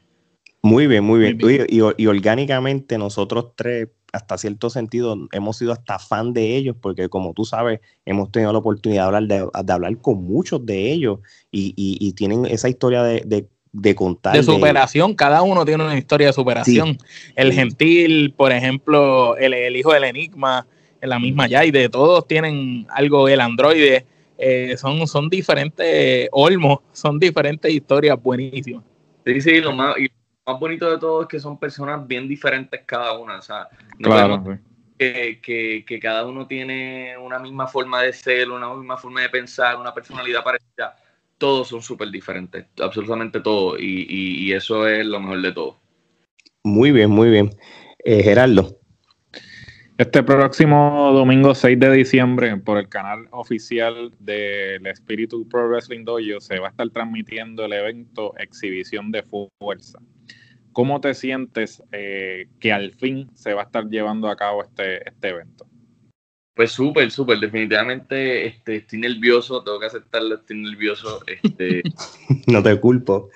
Muy 0.62 0.86
bien, 0.86 1.04
muy 1.04 1.20
bien. 1.20 1.38
Y, 1.68 2.02
y, 2.02 2.06
orgánicamente 2.06 2.98
nosotros 2.98 3.52
tres, 3.54 3.88
hasta 4.12 4.36
cierto 4.36 4.70
sentido, 4.70 5.16
hemos 5.32 5.56
sido 5.56 5.72
hasta 5.72 5.98
fan 5.98 6.32
de 6.32 6.56
ellos, 6.56 6.76
porque 6.80 7.08
como 7.08 7.32
tú 7.32 7.44
sabes, 7.44 7.80
hemos 8.04 8.32
tenido 8.32 8.52
la 8.52 8.58
oportunidad 8.58 9.02
de 9.02 9.16
hablar, 9.16 9.54
de, 9.64 9.72
hablar 9.72 9.98
con 9.98 10.24
muchos 10.24 10.66
de 10.66 10.92
ellos 10.92 11.20
y, 11.50 11.74
y 11.76 12.12
tienen 12.12 12.44
esa 12.44 12.68
historia 12.68 13.02
de 13.02 13.22
de 13.24 13.48
contar. 13.94 14.34
De 14.34 14.42
superación, 14.42 15.14
cada 15.14 15.42
uno 15.42 15.64
tiene 15.64 15.84
una 15.84 15.96
historia 15.96 16.28
de 16.28 16.32
superación. 16.32 16.98
El 17.34 17.52
gentil, 17.52 18.34
por 18.36 18.52
ejemplo, 18.52 19.36
el, 19.36 19.76
hijo 19.76 19.92
del 19.92 20.04
enigma, 20.04 20.66
la 21.00 21.18
misma 21.18 21.46
Yaide, 21.46 21.88
todos 21.88 22.26
tienen 22.26 22.86
algo, 22.90 23.28
el 23.28 23.40
androide, 23.40 24.06
eh, 24.36 24.76
son, 24.76 25.06
son 25.06 25.28
diferentes 25.28 26.28
olmos, 26.32 26.80
son 26.92 27.18
diferentes 27.18 27.72
historias 27.72 28.20
buenísimas. 28.22 28.84
Sí, 29.24 29.40
sí, 29.40 29.60
lo 29.60 29.72
más, 29.72 29.96
más 30.46 30.60
bonito 30.60 30.90
de 30.90 30.98
todo 30.98 31.22
es 31.22 31.28
que 31.28 31.40
son 31.40 31.58
personas 31.58 32.06
bien 32.06 32.28
diferentes 32.28 32.80
cada 32.86 33.18
una, 33.18 33.38
o 33.38 33.42
sea, 33.42 33.68
que, 34.98 35.40
que, 35.40 35.84
que 35.86 36.00
cada 36.00 36.26
uno 36.26 36.46
tiene 36.46 37.16
una 37.18 37.38
misma 37.38 37.66
forma 37.66 38.02
de 38.02 38.12
ser, 38.12 38.50
una 38.50 38.72
misma 38.74 38.96
forma 38.96 39.20
de 39.20 39.28
pensar, 39.28 39.76
una 39.76 39.92
personalidad 39.94 40.42
parecida 40.42 40.96
todos 41.38 41.68
son 41.68 41.82
súper 41.82 42.10
diferentes, 42.10 42.66
absolutamente 42.80 43.40
todo, 43.40 43.78
y, 43.78 44.52
eso 44.52 44.86
es 44.88 45.06
lo 45.06 45.20
mejor 45.20 45.42
de 45.42 45.52
todo. 45.52 45.76
Muy 46.64 46.90
bien, 46.92 47.10
muy 47.10 47.30
bien. 47.30 47.50
Eh, 48.04 48.22
Gerardo. 48.22 48.78
Este 49.96 50.22
próximo 50.22 51.10
domingo 51.12 51.54
6 51.54 51.78
de 51.80 51.92
diciembre, 51.92 52.56
por 52.56 52.78
el 52.78 52.88
canal 52.88 53.26
oficial 53.32 54.12
del 54.20 54.86
Espíritu 54.86 55.48
Pro 55.48 55.68
Wrestling 55.68 56.04
Dojo, 56.04 56.40
se 56.40 56.60
va 56.60 56.68
a 56.68 56.70
estar 56.70 56.88
transmitiendo 56.90 57.64
el 57.64 57.72
evento 57.72 58.32
Exhibición 58.38 59.10
de 59.10 59.24
Fuerza. 59.24 59.98
¿Cómo 60.72 61.00
te 61.00 61.14
sientes 61.14 61.82
eh, 61.90 62.46
que 62.60 62.72
al 62.72 62.92
fin 62.92 63.28
se 63.34 63.54
va 63.54 63.62
a 63.62 63.64
estar 63.64 63.88
llevando 63.88 64.28
a 64.28 64.36
cabo 64.36 64.62
este, 64.62 65.08
este 65.08 65.30
evento? 65.30 65.66
Pues 66.58 66.72
súper, 66.72 67.08
súper, 67.12 67.38
definitivamente 67.38 68.44
este, 68.44 68.78
estoy 68.78 68.98
nervioso, 68.98 69.62
tengo 69.62 69.78
que 69.78 69.86
aceptarlo, 69.86 70.34
estoy 70.34 70.56
nervioso. 70.56 71.22
Este, 71.24 71.84
no 72.48 72.60
te 72.60 72.80
culpo. 72.80 73.30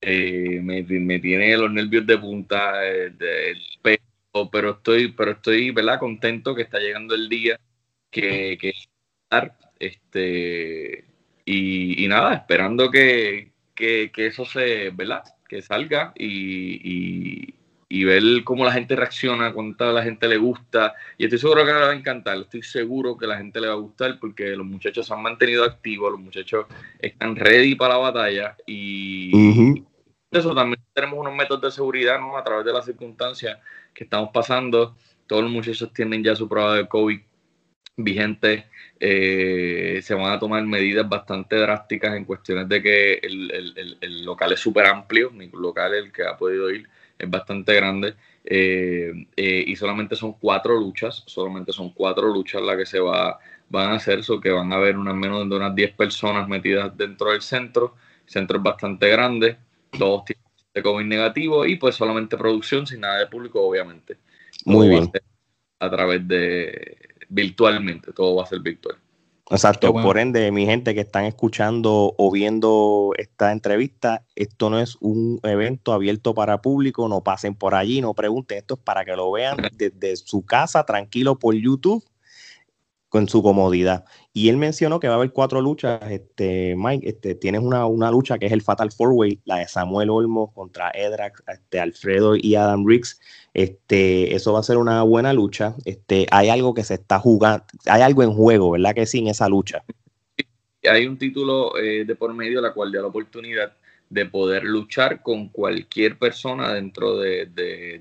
Eh, 0.00 0.60
me, 0.62 0.84
tiene 0.84 1.56
los 1.56 1.72
nervios 1.72 2.06
de 2.06 2.18
punta, 2.18 2.88
eh, 2.88 3.12
pero 4.52 4.70
estoy, 4.70 5.10
pero 5.10 5.32
estoy, 5.32 5.72
¿verdad? 5.72 5.98
Contento 5.98 6.54
que 6.54 6.62
está 6.62 6.78
llegando 6.78 7.16
el 7.16 7.28
día 7.28 7.58
que, 8.12 8.56
que 8.60 8.74
este, 9.80 11.04
y, 11.44 12.04
y 12.04 12.06
nada, 12.06 12.34
esperando 12.34 12.92
que, 12.92 13.50
que, 13.74 14.12
que, 14.14 14.26
eso 14.28 14.44
se, 14.44 14.90
¿verdad? 14.90 15.24
Que 15.48 15.62
salga 15.62 16.12
y, 16.16 17.54
y 17.92 18.04
ver 18.04 18.22
cómo 18.44 18.64
la 18.64 18.70
gente 18.70 18.94
reacciona, 18.94 19.52
cuánta 19.52 19.92
la 19.92 20.04
gente 20.04 20.28
le 20.28 20.36
gusta. 20.36 20.94
Y 21.18 21.24
estoy 21.24 21.40
seguro 21.40 21.66
que 21.66 21.72
le 21.72 21.80
va 21.80 21.90
a 21.90 21.94
encantar, 21.94 22.38
estoy 22.38 22.62
seguro 22.62 23.18
que 23.18 23.26
la 23.26 23.36
gente 23.36 23.60
le 23.60 23.66
va 23.66 23.72
a 23.72 23.76
gustar 23.76 24.16
porque 24.20 24.50
los 24.50 24.64
muchachos 24.64 25.08
se 25.08 25.12
han 25.12 25.20
mantenido 25.20 25.64
activos, 25.64 26.12
los 26.12 26.20
muchachos 26.20 26.66
están 27.00 27.34
ready 27.34 27.74
para 27.74 27.94
la 27.94 28.00
batalla 28.00 28.56
y 28.64 29.82
eso 30.30 30.54
también 30.54 30.80
tenemos 30.94 31.18
unos 31.18 31.34
métodos 31.34 31.62
de 31.62 31.70
seguridad 31.72 32.20
¿no? 32.20 32.38
a 32.38 32.44
través 32.44 32.64
de 32.64 32.72
las 32.72 32.84
circunstancias 32.84 33.58
que 33.92 34.04
estamos 34.04 34.30
pasando. 34.32 34.94
Todos 35.26 35.42
los 35.42 35.50
muchachos 35.50 35.92
tienen 35.92 36.22
ya 36.22 36.36
su 36.36 36.48
prueba 36.48 36.76
de 36.76 36.86
COVID 36.86 37.20
vigente. 37.96 38.66
Eh, 39.00 39.98
se 40.00 40.14
van 40.14 40.32
a 40.32 40.38
tomar 40.38 40.64
medidas 40.64 41.08
bastante 41.08 41.56
drásticas 41.56 42.14
en 42.14 42.24
cuestiones 42.24 42.68
de 42.68 42.80
que 42.80 43.14
el, 43.14 43.50
el, 43.50 43.98
el 44.00 44.24
local 44.24 44.52
es 44.52 44.60
súper 44.60 44.86
amplio, 44.86 45.32
mi 45.32 45.48
local, 45.48 45.92
el 45.94 46.12
que 46.12 46.22
ha 46.22 46.36
podido 46.36 46.70
ir, 46.70 46.88
es 47.20 47.30
bastante 47.30 47.74
grande 47.74 48.14
eh, 48.44 49.12
eh, 49.36 49.64
y 49.66 49.76
solamente 49.76 50.16
son 50.16 50.34
cuatro 50.34 50.74
luchas, 50.74 51.22
solamente 51.26 51.72
son 51.72 51.90
cuatro 51.92 52.28
luchas 52.32 52.62
las 52.62 52.76
que 52.76 52.86
se 52.86 53.00
va, 53.00 53.38
van 53.68 53.90
a 53.90 53.94
hacer, 53.94 54.24
so 54.24 54.40
que 54.40 54.50
van 54.50 54.72
a 54.72 54.76
haber 54.76 54.96
unas 54.96 55.14
menos 55.14 55.48
de 55.48 55.56
unas 55.56 55.74
10 55.74 55.92
personas 55.94 56.48
metidas 56.48 56.96
dentro 56.96 57.30
del 57.30 57.42
centro, 57.42 57.94
el 58.24 58.30
centro 58.30 58.58
es 58.58 58.62
bastante 58.62 59.08
grande, 59.08 59.58
todos 59.98 60.24
tienen 60.24 60.44
de 60.72 60.82
COVID 60.82 61.04
negativo 61.04 61.66
y 61.66 61.76
pues 61.76 61.96
solamente 61.96 62.36
producción 62.36 62.86
sin 62.86 63.00
nada 63.00 63.18
de 63.18 63.26
público, 63.26 63.60
obviamente. 63.60 64.18
Muy 64.64 64.88
bien. 64.88 65.10
A, 65.80 65.90
través 65.90 66.26
de 66.28 66.98
virtualmente, 67.28 68.12
todo 68.12 68.36
va 68.36 68.44
a 68.44 68.46
ser 68.46 68.60
virtual. 68.60 68.96
Exacto, 69.50 69.92
por 69.92 70.18
ende, 70.18 70.52
mi 70.52 70.64
gente 70.64 70.94
que 70.94 71.00
están 71.00 71.24
escuchando 71.24 72.14
o 72.16 72.30
viendo 72.30 73.10
esta 73.18 73.50
entrevista, 73.50 74.24
esto 74.36 74.70
no 74.70 74.78
es 74.78 74.96
un 75.00 75.40
evento 75.42 75.92
abierto 75.92 76.34
para 76.34 76.62
público, 76.62 77.08
no 77.08 77.22
pasen 77.22 77.56
por 77.56 77.74
allí, 77.74 78.00
no 78.00 78.14
pregunten, 78.14 78.58
esto 78.58 78.74
es 78.74 78.80
para 78.80 79.04
que 79.04 79.16
lo 79.16 79.32
vean 79.32 79.56
desde 79.72 80.14
su 80.16 80.46
casa, 80.46 80.84
tranquilo 80.84 81.36
por 81.36 81.56
YouTube 81.56 82.04
con 83.10 83.28
su 83.28 83.42
comodidad. 83.42 84.04
Y 84.32 84.48
él 84.48 84.56
mencionó 84.56 85.00
que 85.00 85.08
va 85.08 85.14
a 85.14 85.16
haber 85.16 85.32
cuatro 85.32 85.60
luchas. 85.60 86.00
Este, 86.10 86.74
Mike, 86.78 87.06
este, 87.06 87.34
tienes 87.34 87.60
una, 87.60 87.84
una 87.84 88.10
lucha 88.10 88.38
que 88.38 88.46
es 88.46 88.52
el 88.52 88.62
Fatal 88.62 88.92
Four 88.92 89.10
Way, 89.12 89.40
la 89.44 89.56
de 89.56 89.68
Samuel 89.68 90.08
Olmo 90.08 90.54
contra 90.54 90.90
Edrax, 90.94 91.42
este, 91.48 91.80
Alfredo 91.80 92.36
y 92.36 92.54
Adam 92.54 92.86
Riggs. 92.86 93.20
Este, 93.52 94.34
eso 94.34 94.52
va 94.52 94.60
a 94.60 94.62
ser 94.62 94.78
una 94.78 95.02
buena 95.02 95.32
lucha. 95.32 95.74
Este, 95.84 96.26
hay 96.30 96.48
algo 96.48 96.72
que 96.72 96.84
se 96.84 96.94
está 96.94 97.18
jugando, 97.18 97.64
hay 97.86 98.00
algo 98.00 98.22
en 98.22 98.32
juego, 98.32 98.70
¿verdad? 98.70 98.94
Que 98.94 99.06
sí, 99.06 99.18
en 99.18 99.26
esa 99.26 99.48
lucha. 99.48 99.82
Hay 100.88 101.06
un 101.06 101.18
título 101.18 101.76
eh, 101.76 102.04
de 102.06 102.14
por 102.14 102.32
medio, 102.32 102.60
la 102.60 102.72
cual 102.72 102.92
da 102.92 103.02
la 103.02 103.08
oportunidad 103.08 103.72
de 104.08 104.26
poder 104.26 104.64
luchar 104.64 105.20
con 105.22 105.48
cualquier 105.48 106.16
persona 106.16 106.74
dentro 106.74 107.18
de, 107.18 107.46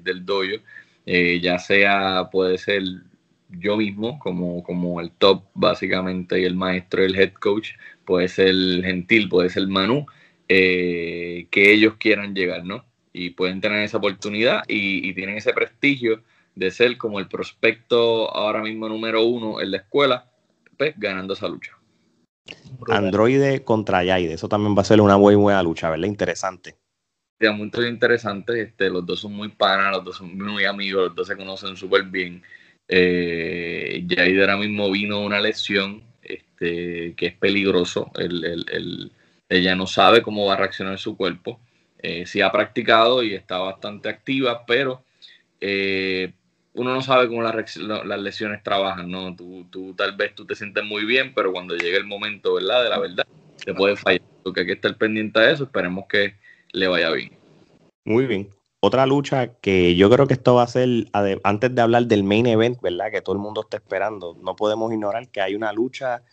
del 0.04 0.26
dojo, 0.26 0.62
eh, 1.06 1.40
ya 1.42 1.58
sea, 1.58 2.30
puede 2.32 2.58
ser 2.60 2.84
yo 3.50 3.78
mismo 3.78 4.20
como, 4.20 4.64
como 4.64 5.02
el 5.02 5.12
top 5.12 5.44
básicamente 5.54 6.40
y 6.40 6.46
el 6.46 6.56
maestro, 6.56 7.04
el 7.04 7.16
head 7.16 7.34
coach, 7.34 7.72
puede 8.06 8.28
ser 8.28 8.48
el 8.48 8.84
gentil, 8.86 9.30
puede 9.30 9.50
ser 9.50 9.64
el 9.64 9.70
Manu, 9.70 10.06
eh, 10.48 11.48
que 11.52 11.72
ellos 11.72 11.96
quieran 12.00 12.34
llegar, 12.34 12.66
¿no? 12.66 12.86
Y 13.12 13.32
pueden 13.32 13.62
tener 13.62 13.84
esa 13.84 13.98
oportunidad 13.98 14.64
y, 14.68 15.14
tienen 15.14 15.38
ese 15.38 15.54
prestigio 15.54 16.24
de 16.56 16.72
ser 16.72 16.98
como 16.98 17.20
el 17.20 17.28
prospecto 17.28 18.34
ahora 18.36 18.62
mismo 18.62 18.88
número 18.88 19.24
uno 19.24 19.62
en 19.62 19.72
la 19.72 19.78
escuela, 19.78 20.30
pues 20.78 20.94
ganando 20.98 21.34
esa 21.34 21.48
lucha. 21.48 21.72
Androide 22.88 23.64
contra 23.64 24.04
Yaide, 24.04 24.34
eso 24.34 24.50
también 24.50 24.76
va 24.76 24.82
a 24.82 24.86
ser 24.86 25.02
una 25.02 25.18
muy 25.18 25.36
buena 25.36 25.62
lucha, 25.62 25.90
¿verdad? 25.90 26.08
Interesante. 26.08 26.78
Sí, 27.40 27.48
muy 27.48 27.72
interesante, 27.88 28.62
este, 28.62 28.90
los 28.90 29.06
dos 29.06 29.22
son 29.22 29.34
muy 29.34 29.50
panas, 29.50 29.96
los 29.96 30.04
dos 30.04 30.18
son 30.18 30.38
muy 30.38 30.66
amigos, 30.66 31.08
los 31.08 31.16
dos 31.16 31.28
se 31.28 31.38
conocen 31.38 31.78
súper 31.78 32.04
bien. 32.04 32.44
Eh, 32.92 34.04
Jair 34.10 34.42
ahora 34.42 34.58
mismo 34.58 34.90
vino 34.90 35.22
una 35.22 35.40
lesión 35.40 36.04
este, 36.24 37.14
que 37.16 37.28
es 37.28 37.36
peligroso. 37.36 38.12
ella 39.48 39.76
no 39.76 39.86
sabe 39.86 40.24
cómo 40.24 40.48
va 40.48 40.56
a 40.56 40.58
reaccionar 40.58 40.98
su 40.98 41.16
cuerpo. 41.16 41.60
Eh, 42.00 42.26
sí 42.26 42.42
ha 42.42 42.52
practicado 42.52 43.22
y 43.22 43.36
está 43.36 43.60
bastante 43.60 44.10
activa, 44.10 44.66
pero 44.66 45.04
eh, 45.62 46.34
uno 46.74 46.94
no 46.94 47.02
sabe 47.02 47.28
cómo 47.28 47.44
las 47.44 48.20
lesiones 48.22 48.64
trabajan, 48.64 49.12
¿no? 49.12 49.36
Tú, 49.36 49.68
tú, 49.70 49.94
tal 49.94 50.16
vez 50.16 50.34
tú 50.34 50.46
te 50.46 50.56
sientes 50.56 50.84
muy 50.84 51.06
bien, 51.06 51.34
pero 51.36 51.52
cuando 51.52 51.76
llegue 51.76 51.98
el 51.98 52.06
momento, 52.08 52.56
¿verdad? 52.56 52.84
De 52.84 52.90
la 52.90 53.00
verdad, 53.00 53.28
te 53.64 53.74
puede 53.74 53.96
fallar. 53.96 54.22
Porque 54.44 54.62
hay 54.62 54.66
que 54.66 54.74
estar 54.74 54.98
pendiente 54.98 55.40
de 55.40 55.52
eso. 55.52 55.66
Esperemos 55.66 56.06
que 56.08 56.36
le 56.72 56.88
vaya 56.88 57.12
bien. 57.12 57.32
Muy 58.06 58.26
bien 58.26 58.59
otra 58.82 59.06
lucha 59.06 59.56
que 59.56 59.96
yo 59.96 60.10
creo 60.10 60.28
que 60.28 60.34
esto 60.34 60.56
va 60.56 60.64
a 60.64 60.68
ser, 60.68 60.90
antes 61.44 61.76
de 61.76 61.82
hablar 61.82 62.06
del 62.06 62.24
main 62.24 62.48
event, 62.48 62.80
¿verdad? 62.82 63.12
Que 63.12 63.22
todo 63.22 63.36
el 63.36 63.42
mundo 63.42 63.62
está 63.62 63.78
esperando, 63.78 64.38
no 64.42 64.56
podemos 64.56 64.92
ignorar 64.94 65.30
que 65.30 65.42
hay 65.42 65.56
una 65.56 65.74
lucha 65.74 66.24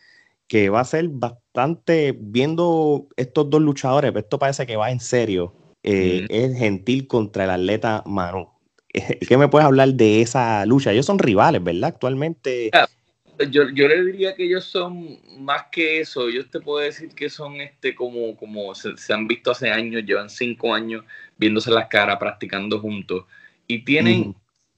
que 0.47 0.71
va 0.71 0.81
a 0.81 0.85
ser 0.85 1.09
bastante, 1.09 2.17
viendo 2.19 3.09
estos 3.17 3.51
dos 3.51 3.61
luchadores, 3.61 4.15
esto 4.15 4.39
parece 4.39 4.67
que 4.67 4.77
va 4.77 4.91
en 4.91 5.01
serio, 5.01 5.55
eh, 5.83 6.27
es 6.29 6.57
Gentil 6.57 7.07
contra 7.07 7.45
el 7.45 7.51
atleta 7.51 8.03
Manu. 8.07 8.49
¿Qué 9.29 9.37
me 9.37 9.49
puedes 9.49 9.67
hablar 9.67 9.95
de 9.95 10.23
esa 10.23 10.65
lucha? 10.67 10.93
Ellos 10.93 11.07
son 11.07 11.19
rivales, 11.19 11.63
¿verdad? 11.63 11.89
Actualmente. 11.89 12.71
Yo, 13.51 13.69
yo, 13.71 13.89
le 13.89 14.05
diría 14.05 14.35
que 14.35 14.45
ellos 14.45 14.65
son 14.65 15.19
más 15.39 15.65
que 15.71 16.01
eso. 16.01 16.31
Yo 16.31 16.47
te 16.49 16.61
puedo 16.61 16.79
decir 16.79 17.11
que 17.11 17.29
son 17.29 17.61
este 17.61 17.95
como, 17.95 18.37
como 18.37 18.75
se, 18.75 18.97
se 18.97 19.13
han 19.13 19.27
visto 19.27 19.51
hace 19.51 19.71
años, 19.71 20.05
llevan 20.05 20.31
cinco 20.31 20.75
años 20.75 21.05
viéndose 21.37 21.71
las 21.71 21.89
caras, 21.89 22.17
practicando 22.19 22.81
juntos. 22.81 23.25
Y 23.67 23.81
tienen 23.85 24.35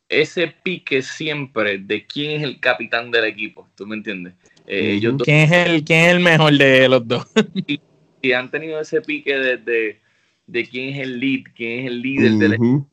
ese 0.09 0.55
pique 0.63 1.03
siempre 1.03 1.79
de 1.79 2.07
quién 2.07 2.33
es 2.33 2.43
el 2.43 2.61
capitán 2.61 3.11
del 3.11 3.25
equipo. 3.25 3.69
¿Tú 3.75 3.87
me 3.87 3.97
entiendes? 3.97 4.35
Eh, 4.67 5.01
¿Quién, 5.01 5.39
es 5.39 5.53
el, 5.53 5.85
¿Quién 5.85 6.01
es 6.01 6.13
el 6.13 6.21
mejor 6.21 6.57
de 6.57 6.89
los 6.89 7.07
dos? 7.07 7.27
y, 8.23 8.33
han 8.33 8.51
tenido 8.51 8.81
ese 8.81 9.01
pique 9.01 9.35
de, 9.35 9.99
de, 10.47 10.69
quién 10.69 10.95
es 10.95 11.01
el 11.01 11.21
lead, 11.21 11.45
quién 11.55 11.81
es 11.81 11.87
el 11.87 12.03
líder 12.03 12.33
del 12.33 12.53
equipo. 12.55 12.89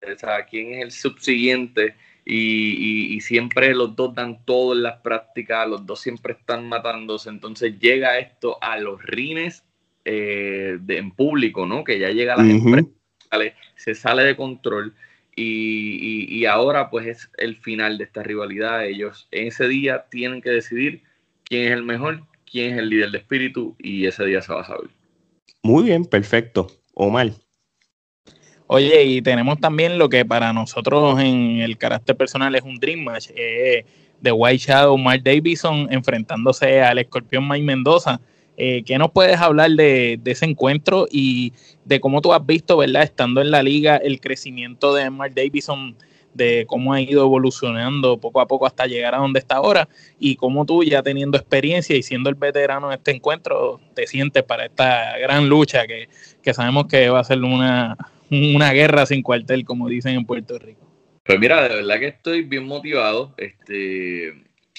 O 0.00 0.18
sea, 0.18 0.44
quién 0.46 0.74
es 0.74 0.84
el 0.84 0.90
subsiguiente. 0.92 1.94
Y, 2.30 3.16
y, 3.16 3.20
siempre 3.22 3.74
los 3.74 3.96
dos 3.96 4.14
dan 4.14 4.44
todo 4.44 4.74
en 4.74 4.82
las 4.82 5.00
prácticas, 5.00 5.66
los 5.66 5.86
dos 5.86 6.00
siempre 6.00 6.34
están 6.34 6.68
matándose. 6.68 7.30
Entonces 7.30 7.78
llega 7.78 8.18
esto 8.18 8.58
a 8.60 8.76
los 8.76 9.02
rines 9.02 9.64
eh, 10.04 10.76
de, 10.78 10.98
en 10.98 11.10
público, 11.10 11.64
¿no? 11.64 11.84
Que 11.84 11.98
ya 11.98 12.10
llega 12.10 12.34
a 12.34 12.36
las 12.36 12.50
empresas 12.50 12.84
se 13.76 13.94
sale 13.94 14.24
de 14.24 14.36
control 14.36 14.94
y, 15.36 16.44
ahora 16.46 16.90
pues 16.90 17.06
es 17.06 17.30
el 17.38 17.56
final 17.56 17.98
de 17.98 18.04
esta 18.04 18.22
rivalidad. 18.22 18.84
Ellos 18.86 19.28
en 19.30 19.48
ese 19.48 19.68
día 19.68 20.06
tienen 20.10 20.42
que 20.42 20.50
decidir 20.50 21.02
quién 21.44 21.66
es 21.66 21.72
el 21.72 21.84
mejor, 21.84 22.24
quién 22.50 22.72
es 22.72 22.78
el 22.78 22.88
líder 22.88 23.10
de 23.12 23.18
espíritu 23.18 23.76
y 23.78 24.06
ese 24.06 24.24
día 24.24 24.42
se 24.42 24.52
va 24.52 24.62
a 24.62 24.66
saber. 24.66 24.90
Muy 25.62 25.84
bien, 25.84 26.04
perfecto. 26.04 26.68
Omar. 26.94 27.32
Oye, 28.70 29.02
y 29.02 29.22
tenemos 29.22 29.58
también 29.58 29.96
lo 29.96 30.10
que 30.10 30.26
para 30.26 30.52
nosotros 30.52 31.18
en 31.20 31.60
el 31.60 31.78
carácter 31.78 32.18
personal 32.18 32.54
es 32.54 32.62
un 32.62 32.78
Dream 32.78 33.00
Match, 33.00 33.30
eh, 33.34 33.86
de 34.20 34.30
White 34.30 34.58
Shadow, 34.58 34.98
Mark 34.98 35.22
Davidson 35.24 35.88
enfrentándose 35.90 36.82
al 36.82 36.98
escorpión 36.98 37.48
Mike 37.48 37.64
Mendoza. 37.64 38.20
Eh, 38.58 38.82
¿Qué 38.84 38.98
nos 38.98 39.10
puedes 39.12 39.40
hablar 39.40 39.70
de, 39.70 40.20
ese 40.22 40.44
encuentro 40.44 41.06
y 41.10 41.54
de 41.86 41.98
cómo 41.98 42.20
tú 42.20 42.34
has 42.34 42.44
visto, 42.44 42.76
¿verdad? 42.76 43.04
Estando 43.04 43.40
en 43.40 43.50
la 43.50 43.62
liga, 43.62 43.96
el 43.96 44.20
crecimiento 44.20 44.92
de 44.92 45.08
Mark 45.08 45.32
Davison, 45.34 45.96
de 46.34 46.66
cómo 46.68 46.92
ha 46.92 47.00
ido 47.00 47.22
evolucionando 47.22 48.18
poco 48.18 48.42
a 48.42 48.46
poco 48.46 48.66
hasta 48.66 48.86
llegar 48.86 49.14
a 49.14 49.18
donde 49.18 49.38
está 49.38 49.56
ahora 49.56 49.88
y 50.18 50.36
cómo 50.36 50.66
tú 50.66 50.84
ya 50.84 51.02
teniendo 51.02 51.38
experiencia 51.38 51.96
y 51.96 52.02
siendo 52.02 52.28
el 52.28 52.34
veterano 52.34 52.90
de 52.90 52.96
este 52.96 53.12
encuentro, 53.12 53.80
te 53.94 54.06
sientes 54.06 54.42
para 54.42 54.66
esta 54.66 55.16
gran 55.16 55.48
lucha 55.48 55.86
que, 55.86 56.10
que 56.42 56.52
sabemos 56.52 56.86
que 56.86 57.08
va 57.08 57.20
a 57.20 57.24
ser 57.24 57.42
una, 57.42 57.96
una 58.54 58.72
guerra 58.72 59.06
sin 59.06 59.22
cuartel, 59.22 59.64
como 59.64 59.88
dicen 59.88 60.14
en 60.14 60.24
Puerto 60.24 60.58
Rico. 60.58 60.88
Pues 61.24 61.38
mira, 61.38 61.68
de 61.68 61.74
verdad 61.76 61.98
que 61.98 62.08
estoy 62.08 62.42
bien 62.42 62.66
motivado. 62.66 63.34
Este, 63.36 64.32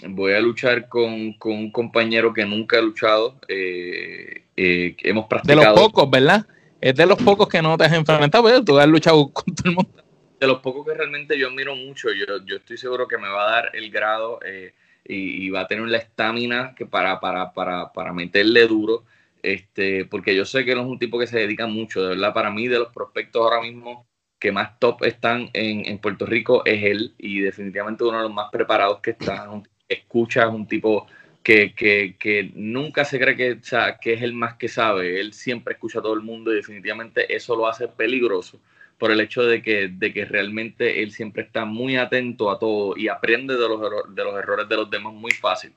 voy 0.08 0.34
a 0.34 0.40
luchar 0.40 0.88
con, 0.90 1.36
un 1.44 1.72
compañero 1.72 2.34
que 2.34 2.46
nunca 2.46 2.80
he 2.80 2.82
luchado. 2.82 3.36
Eh, 3.48 4.46
eh, 4.58 4.96
hemos 5.04 5.28
practicado. 5.28 5.60
De 5.60 5.66
los 5.68 5.76
pocos, 5.76 6.10
¿verdad? 6.10 6.46
Es 6.82 6.96
de 6.96 7.06
los 7.06 7.22
pocos 7.22 7.48
que 7.48 7.62
no 7.62 7.78
te 7.78 7.86
has 7.86 7.94
enfrentado, 7.94 8.44
pero 8.44 8.64
tú 8.64 8.80
has 8.80 8.88
luchado 8.88 9.30
con 9.32 9.54
todo 9.54 9.70
el 9.70 9.76
mundo. 9.76 10.04
De 10.40 10.48
los 10.48 10.60
pocos 10.60 10.86
que 10.86 10.94
realmente 10.94 11.38
yo 11.38 11.50
admiro 11.50 11.76
mucho. 11.76 12.10
Yo, 12.14 12.44
yo 12.46 12.56
estoy 12.56 12.78
seguro 12.78 13.08
que 13.08 13.18
me 13.18 13.28
va 13.28 13.48
a 13.48 13.52
dar 13.52 13.72
el 13.74 13.92
grado 13.92 14.40
eh, 14.46 14.74
y, 15.06 15.50
va 15.50 15.62
a 15.62 15.68
tener 15.68 15.88
la 15.88 15.98
estamina 15.98 16.74
que 16.76 16.86
para, 16.86 17.20
para, 17.20 17.52
para, 17.54 17.92
para 17.92 18.14
meterle 18.14 18.66
duro. 18.68 19.04
Este, 19.42 20.06
porque 20.06 20.36
yo 20.36 20.46
sé 20.46 20.66
que 20.66 20.74
él 20.74 20.80
es 20.80 20.86
un 20.86 21.00
tipo 21.00 21.18
que 21.20 21.28
se 21.28 21.40
dedica 21.40 21.68
mucho, 21.68 22.02
de 22.02 22.10
verdad, 22.10 22.34
para 22.34 22.52
mí, 22.52 22.68
de 22.68 22.80
los 22.80 22.94
prospectos 22.94 23.42
ahora 23.42 23.62
mismo 23.62 24.08
que 24.40 24.52
más 24.52 24.80
top 24.80 25.04
están 25.04 25.50
en, 25.54 25.86
en 25.86 25.98
Puerto 26.00 26.26
Rico 26.26 26.64
es 26.66 26.84
él 26.84 27.14
y 27.18 27.42
definitivamente 27.42 28.06
uno 28.06 28.18
de 28.18 28.24
los 28.24 28.34
más 28.34 28.50
preparados 28.52 29.02
que 29.02 29.12
está, 29.12 29.50
escucha, 29.88 30.44
es 30.44 30.50
un 30.50 30.68
tipo 30.68 31.08
que, 31.44 32.52
nunca 32.56 33.06
se 33.06 33.20
cree 33.20 33.36
que, 33.36 33.60
que 34.02 34.14
es 34.14 34.22
el 34.22 34.34
más 34.34 34.56
que 34.56 34.68
sabe. 34.68 35.20
Él 35.20 35.34
siempre 35.34 35.74
escucha 35.74 36.00
a 36.00 36.02
todo 36.02 36.14
el 36.14 36.22
mundo 36.22 36.52
y 36.52 36.56
definitivamente 36.56 37.34
eso 37.36 37.56
lo 37.56 37.68
hace 37.68 37.88
peligroso 37.88 38.60
por 38.98 39.12
el 39.12 39.22
hecho 39.22 39.44
de 39.44 39.62
que, 39.62 39.88
de 39.88 40.14
que 40.14 40.26
realmente 40.26 41.02
él 41.02 41.12
siempre 41.12 41.44
está 41.44 41.66
muy 41.66 41.96
atento 41.96 42.52
a 42.52 42.60
todo 42.60 42.98
y 42.98 43.08
aprende 43.08 43.56
de 43.56 43.68
los, 43.68 43.82
de 44.14 44.24
los 44.24 44.38
errores 44.38 44.68
de 44.68 44.76
los 44.76 44.90
demás 44.90 45.14
muy 45.14 45.32
fácil. 45.32 45.74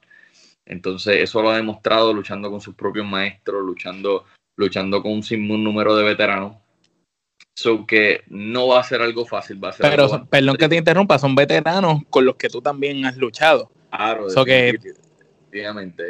Entonces 0.67 1.21
eso 1.21 1.43
lo 1.43 1.51
ha 1.51 1.57
demostrado 1.57 2.13
luchando 2.13 2.51
con 2.51 2.61
sus 2.61 2.75
propios 2.75 3.07
maestros, 3.07 3.65
luchando, 3.65 4.25
luchando 4.57 5.03
con 5.03 5.13
un 5.13 5.65
número 5.65 5.97
de 5.97 6.05
veteranos. 6.05 6.57
So 7.55 7.87
que 7.87 8.23
no 8.29 8.69
va 8.69 8.81
a 8.81 8.85
ser 8.85 9.03
algo 9.03 9.27
fácil, 9.27 9.63
va 9.63 9.71
a 9.71 9.73
ser 9.73 9.91
Pero, 9.91 10.27
perdón 10.27 10.57
que 10.57 10.69
te 10.69 10.77
interrumpa, 10.77 11.19
son 11.19 11.35
veteranos 11.35 12.03
con 12.09 12.25
los 12.25 12.37
que 12.37 12.49
tú 12.49 12.63
también 12.63 13.05
has 13.05 13.17
luchado. 13.17 13.71
Claro, 13.91 14.27
que 14.47 14.79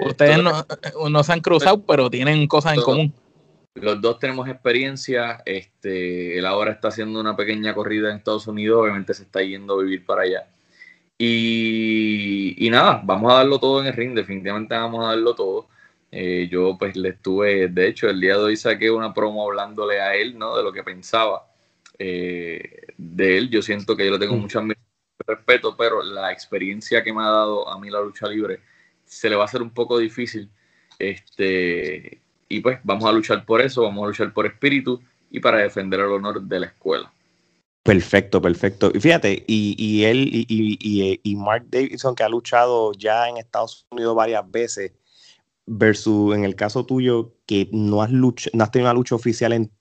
Ustedes 0.07 0.39
no, 0.41 1.25
se 1.25 1.33
han 1.33 1.41
cruzado, 1.41 1.83
pero 1.83 2.09
tienen 2.09 2.47
cosas 2.47 2.75
en 2.75 2.83
común. 2.83 3.13
Los 3.75 4.01
dos 4.01 4.19
tenemos 4.19 4.49
experiencia. 4.49 5.43
Este, 5.45 6.39
él 6.39 6.47
ahora 6.47 6.73
está 6.73 6.89
haciendo 6.89 7.19
una 7.21 7.35
pequeña 7.35 7.75
corrida 7.75 8.11
en 8.11 8.19
Estados 8.19 8.47
Unidos, 8.47 8.83
obviamente 8.83 9.15
se 9.15 9.25
está 9.25 9.43
yendo 9.43 9.75
a 9.75 9.83
vivir 9.83 10.05
para 10.05 10.23
allá. 10.23 10.47
Y, 11.25 12.69
nada, 12.69 13.01
vamos 13.05 13.33
a 13.33 13.37
darlo 13.37 13.61
todo 13.61 13.81
en 13.81 13.87
el 13.87 13.93
ring, 13.93 14.13
definitivamente 14.13 14.75
vamos 14.75 15.05
a 15.05 15.11
darlo 15.11 15.37
todo. 15.37 15.69
Eh, 16.11 16.49
yo 16.51 16.77
pues 16.77 16.97
le 16.97 17.11
estuve, 17.11 17.69
de 17.69 17.87
hecho, 17.89 18.09
el 18.09 18.21
día 18.21 18.37
de 18.37 18.43
hoy 18.43 18.57
saqué 18.57 18.91
una 18.91 19.15
promo 19.15 19.47
hablándole 19.47 20.01
a 20.01 20.17
él, 20.17 20.37
¿no? 20.37 20.57
De 20.57 20.65
lo 20.65 20.73
que 20.73 20.83
pensaba 20.83 21.47
eh, 21.97 22.87
de 22.97 23.39
él. 23.39 23.51
Yo 23.51 23.63
siento 23.63 23.97
que 23.97 24.05
yo 24.05 24.11
le 24.11 24.19
tengo 24.19 24.35
mm. 24.35 24.41
mucho 24.41 24.63
respeto, 25.25 25.77
pero 25.77 26.03
la 26.03 26.33
experiencia 26.33 27.05
que 27.05 27.13
me 27.13 27.23
ha 27.23 27.27
dado 27.27 27.69
a 27.69 27.79
mí 27.79 27.89
la 27.89 28.01
lucha 28.01 28.27
libre 28.27 28.59
se 29.05 29.31
le 29.31 29.37
va 29.37 29.43
a 29.43 29.45
hacer 29.45 29.63
un 29.63 29.71
poco 29.71 29.99
difícil. 29.99 30.51
Este, 30.99 32.21
y 32.49 32.61
pues 32.61 32.81
vamos 32.83 33.05
a 33.05 33.13
luchar 33.13 33.45
por 33.47 33.61
eso, 33.61 33.83
vamos 33.83 34.03
a 34.03 34.09
luchar 34.09 34.33
por 34.33 34.47
espíritu 34.47 35.01
y 35.31 35.39
para 35.39 35.59
defender 35.59 36.01
el 36.01 36.07
honor 36.07 36.43
de 36.43 36.61
la 36.61 36.67
escuela. 36.67 37.13
Perfecto, 37.83 38.41
perfecto. 38.41 38.93
Y 38.95 39.01
fíjate, 39.01 39.45
y, 39.47 39.75
y 39.77 40.05
él 40.05 40.29
y, 40.33 40.47
y, 40.49 41.21
y, 41.23 41.37
Mark 41.37 41.67
Davidson, 41.69 42.15
que 42.15 42.23
ha 42.23 42.29
luchado 42.29 42.93
ya 42.93 43.29
en 43.29 43.39
Estados 43.39 43.87
Unidos 43.91 44.15
varias 44.15 44.49
veces, 44.49 44.93
versus 45.67 46.35
en 46.35 46.45
el 46.45 46.55
caso 46.55 46.87
tuyo, 46.87 47.35
que 47.45 47.69
no 47.73 48.03
has, 48.03 48.11
lucha, 48.11 48.51
no 48.53 48.63
has 48.63 48.71
tenido 48.71 48.89
una 48.89 48.95
lucha 48.95 49.17
oficial 49.17 49.53
en, 49.53 49.73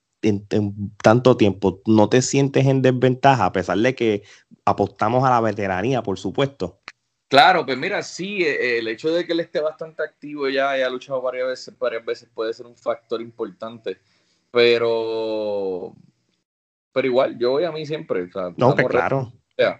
tanto 1.02 1.36
tiempo, 1.36 1.82
¿no 1.86 2.08
te 2.08 2.22
sientes 2.22 2.66
en 2.66 2.80
desventaja 2.80 3.44
a 3.44 3.52
pesar 3.52 3.78
de 3.78 3.94
que 3.94 4.22
apostamos 4.64 5.24
a 5.24 5.30
la 5.30 5.40
veteranía, 5.40 6.02
por 6.02 6.18
supuesto? 6.18 6.80
Claro, 7.28 7.64
pues 7.64 7.76
mira, 7.78 8.02
sí, 8.02 8.44
eh, 8.44 8.78
el 8.78 8.88
hecho 8.88 9.10
de 9.10 9.26
que 9.26 9.32
él 9.32 9.40
esté 9.40 9.60
bastante 9.60 10.02
activo 10.02 10.48
ya 10.48 10.78
y 10.78 10.82
ha 10.82 10.90
luchado 10.90 11.20
varias 11.22 11.48
veces, 11.48 11.78
varias 11.78 12.04
veces 12.04 12.28
puede 12.32 12.52
ser 12.52 12.66
un 12.66 12.76
factor 12.76 13.20
importante, 13.20 13.98
pero 14.50 15.94
pero 16.92 17.06
igual, 17.06 17.38
yo 17.38 17.52
voy 17.52 17.64
a 17.64 17.72
mí 17.72 17.86
siempre. 17.86 18.28
no, 18.56 18.74
que 18.74 18.84
claro. 18.84 19.32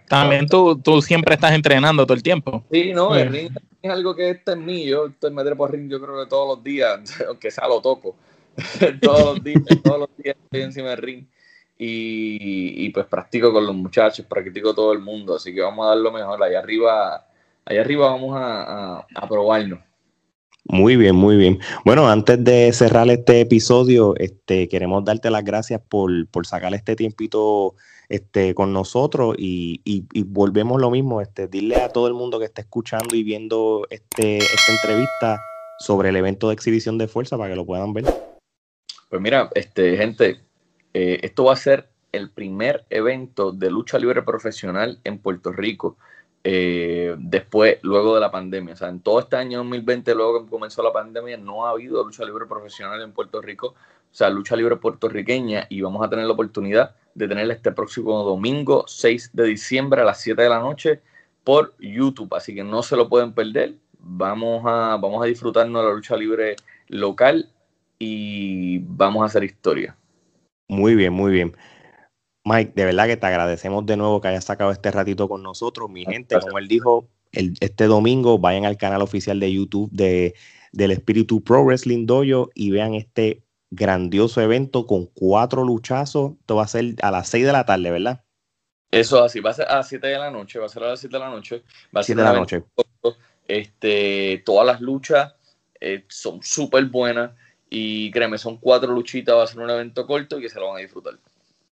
También 0.07 0.47
tú, 0.47 0.79
tú 0.81 1.01
siempre 1.01 1.35
estás 1.35 1.51
entrenando 1.53 2.05
todo 2.05 2.15
el 2.15 2.23
tiempo. 2.23 2.63
Sí, 2.71 2.93
no, 2.93 3.15
el 3.15 3.29
ring 3.29 3.51
es 3.81 3.91
algo 3.91 4.15
que 4.15 4.29
está 4.29 4.53
en 4.53 4.65
mí. 4.65 4.85
Yo 4.85 5.07
estoy 5.07 5.31
me 5.31 5.43
por 5.55 5.71
ring, 5.71 5.89
yo 5.89 5.99
creo 5.99 6.23
que 6.23 6.29
todos 6.29 6.57
los 6.57 6.63
días, 6.63 7.21
aunque 7.27 7.51
sea 7.51 7.67
lo 7.67 7.81
toco. 7.81 8.15
todos 9.01 9.35
los 9.35 9.43
días, 9.43 9.63
todos 9.83 9.99
los 9.99 10.09
días 10.17 10.35
estoy 10.43 10.61
encima 10.61 10.89
del 10.89 10.97
ring. 10.97 11.25
Y, 11.77 12.85
y, 12.85 12.89
pues 12.91 13.07
practico 13.07 13.51
con 13.51 13.65
los 13.65 13.75
muchachos, 13.75 14.25
practico 14.25 14.73
todo 14.73 14.93
el 14.93 14.99
mundo. 14.99 15.35
Así 15.35 15.53
que 15.53 15.61
vamos 15.61 15.85
a 15.85 15.89
dar 15.89 15.97
lo 15.97 16.11
mejor. 16.11 16.41
Allá 16.41 16.59
arriba, 16.59 17.27
allá 17.65 17.81
arriba 17.81 18.11
vamos 18.11 18.37
a, 18.37 18.97
a, 18.97 19.07
a 19.15 19.27
probarnos. 19.27 19.79
Muy 20.65 20.95
bien, 20.95 21.15
muy 21.15 21.35
bien. 21.35 21.59
Bueno, 21.83 22.07
antes 22.07 22.41
de 22.43 22.71
cerrar 22.71 23.09
este 23.09 23.41
episodio, 23.41 24.15
este, 24.17 24.67
queremos 24.69 25.03
darte 25.03 25.29
las 25.29 25.43
gracias 25.43 25.81
por, 25.81 26.27
por 26.27 26.47
sacar 26.47 26.73
este 26.73 26.95
tiempito 26.95 27.75
este, 28.09 28.53
con 28.53 28.73
nosotros 28.73 29.35
y, 29.37 30.05
volvemos 30.25 30.79
lo 30.79 30.91
mismo, 30.91 31.21
este, 31.21 31.47
dile 31.47 31.77
a 31.77 31.89
todo 31.89 32.07
el 32.07 32.13
mundo 32.13 32.39
que 32.39 32.45
está 32.45 32.61
escuchando 32.61 33.15
y 33.15 33.23
viendo 33.23 33.87
este, 33.89 34.37
esta 34.37 34.71
entrevista 34.71 35.41
sobre 35.79 36.09
el 36.09 36.15
evento 36.15 36.47
de 36.47 36.53
exhibición 36.53 36.97
de 36.97 37.07
fuerza 37.07 37.37
para 37.37 37.49
que 37.49 37.55
lo 37.55 37.65
puedan 37.65 37.93
ver. 37.93 38.05
Pues 39.09 39.21
mira, 39.21 39.49
este, 39.55 39.97
gente, 39.97 40.39
eh, 40.93 41.19
esto 41.23 41.45
va 41.45 41.53
a 41.53 41.57
ser 41.57 41.89
el 42.11 42.29
primer 42.29 42.85
evento 42.89 43.51
de 43.51 43.71
lucha 43.71 43.97
libre 43.97 44.21
profesional 44.21 44.99
en 45.03 45.17
Puerto 45.17 45.51
Rico. 45.51 45.97
Eh, 46.43 47.15
después, 47.19 47.77
luego 47.83 48.15
de 48.15 48.21
la 48.21 48.31
pandemia. 48.31 48.73
O 48.73 48.77
sea, 48.77 48.89
en 48.89 48.99
todo 48.99 49.19
este 49.19 49.37
año 49.37 49.59
2020, 49.59 50.13
luego 50.13 50.43
que 50.43 50.49
comenzó 50.49 50.83
la 50.83 50.91
pandemia, 50.91 51.37
no 51.37 51.65
ha 51.65 51.71
habido 51.71 52.03
lucha 52.03 52.25
libre 52.25 52.45
profesional 52.45 53.01
en 53.01 53.13
Puerto 53.13 53.41
Rico, 53.41 53.67
o 53.67 54.15
sea, 54.15 54.29
lucha 54.29 54.55
libre 54.55 54.75
puertorriqueña, 54.75 55.65
y 55.69 55.81
vamos 55.81 56.05
a 56.05 56.09
tener 56.09 56.25
la 56.25 56.33
oportunidad 56.33 56.95
de 57.15 57.27
tenerla 57.27 57.53
este 57.53 57.71
próximo 57.71 58.23
domingo, 58.23 58.83
6 58.87 59.31
de 59.33 59.45
diciembre 59.45 60.01
a 60.01 60.05
las 60.05 60.19
7 60.21 60.41
de 60.41 60.49
la 60.49 60.59
noche 60.59 61.01
por 61.43 61.75
YouTube. 61.79 62.33
Así 62.35 62.53
que 62.53 62.63
no 62.63 62.83
se 62.83 62.95
lo 62.95 63.07
pueden 63.07 63.33
perder. 63.33 63.75
Vamos 63.99 64.63
a, 64.65 64.97
vamos 64.97 65.23
a 65.23 65.27
disfrutarnos 65.27 65.81
de 65.81 65.87
la 65.87 65.95
lucha 65.95 66.17
libre 66.17 66.55
local 66.87 67.49
y 67.99 68.79
vamos 68.79 69.23
a 69.23 69.25
hacer 69.27 69.43
historia. 69.43 69.95
Muy 70.67 70.95
bien, 70.95 71.13
muy 71.13 71.31
bien. 71.31 71.55
Mike, 72.45 72.73
de 72.75 72.85
verdad 72.85 73.07
que 73.07 73.17
te 73.17 73.25
agradecemos 73.25 73.85
de 73.85 73.97
nuevo 73.97 74.19
que 74.19 74.27
hayas 74.27 74.45
sacado 74.45 74.71
este 74.71 74.91
ratito 74.91 75.29
con 75.29 75.43
nosotros. 75.43 75.89
Mi 75.89 76.05
gente, 76.05 76.39
como 76.39 76.59
él 76.59 76.67
dijo, 76.67 77.07
el, 77.31 77.53
este 77.61 77.85
domingo 77.85 78.37
vayan 78.37 78.65
al 78.65 78.77
canal 78.77 79.01
oficial 79.01 79.39
de 79.39 79.53
YouTube 79.53 79.89
de, 79.91 80.35
del 80.71 80.91
Espíritu 80.91 81.43
Pro 81.43 81.63
Wrestling 81.63 82.05
Dojo 82.05 82.49
y 82.53 82.71
vean 82.71 82.95
este 82.95 83.43
grandioso 83.71 84.41
evento 84.41 84.85
con 84.85 85.05
cuatro 85.05 85.63
luchazos. 85.63 86.33
Esto 86.41 86.55
va 86.57 86.63
a 86.63 86.67
ser 86.67 86.95
a 87.01 87.11
las 87.11 87.29
seis 87.29 87.45
de 87.45 87.53
la 87.53 87.65
tarde, 87.65 87.91
¿verdad? 87.91 88.23
Eso 88.93 89.23
así, 89.23 89.39
va 89.39 89.49
a 89.49 89.53
ser 89.55 89.67
a 89.67 89.77
las 89.77 89.87
7 89.87 90.05
de 90.05 90.19
la 90.19 90.29
noche, 90.29 90.59
va 90.59 90.67
a 90.67 90.69
ser 90.69 90.83
a 90.83 90.89
las 90.89 90.99
7 90.99 91.15
de 91.15 91.19
la 91.19 91.29
noche. 91.31 91.63
Va 91.95 92.01
a 92.01 92.03
ser 92.03 92.15
de 92.15 92.23
la 92.23 92.33
noche. 92.33 92.63
Este, 93.47 94.43
todas 94.45 94.67
las 94.67 94.81
luchas 94.81 95.33
eh, 95.81 96.05
son 96.09 96.43
súper 96.43 96.85
buenas 96.85 97.31
y 97.71 98.11
créeme, 98.11 98.37
son 98.37 98.57
cuatro 98.57 98.93
luchitas, 98.93 99.35
va 99.35 99.43
a 99.45 99.47
ser 99.47 99.59
un 99.61 99.69
evento 99.71 100.05
corto 100.05 100.37
y 100.37 100.43
que 100.43 100.49
se 100.49 100.59
lo 100.59 100.67
van 100.67 100.77
a 100.77 100.81
disfrutar. 100.81 101.15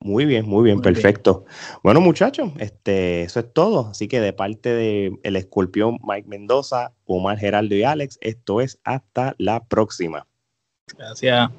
Muy 0.01 0.27
bien, 0.27 0.49
muy 0.49 0.65
bien, 0.65 0.81
perfecto. 0.81 1.45
Bueno, 1.83 2.01
muchachos, 2.01 2.53
este, 2.59 3.23
eso 3.23 3.41
es 3.41 3.53
todo. 3.53 3.89
Así 3.91 4.07
que 4.07 4.21
de 4.21 4.33
parte 4.33 4.73
de 4.73 5.19
el 5.25 5.37
escorpión 5.37 5.99
Mike 6.07 6.29
Mendoza, 6.29 6.93
Omar 7.05 7.39
Geraldo 7.39 7.75
y 7.75 7.83
Alex, 7.83 8.19
esto 8.21 8.61
es 8.61 8.79
hasta 8.85 9.35
la 9.39 9.65
próxima. 9.65 10.27
Gracias. 10.97 11.51